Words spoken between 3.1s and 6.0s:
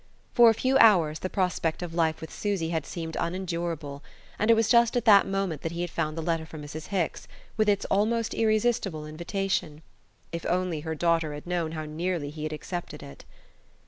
unendurable; and it was just at that moment that he had